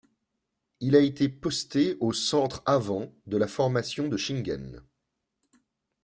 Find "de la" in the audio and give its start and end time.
3.27-3.45